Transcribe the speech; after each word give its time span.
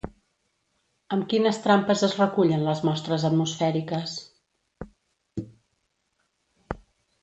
Amb 1.17 1.27
quines 1.33 1.59
trampes 1.65 2.01
es 2.09 2.17
recullen 2.23 2.65
les 2.71 2.83
mostres 2.89 3.29
atmosfèriques? 3.31 4.19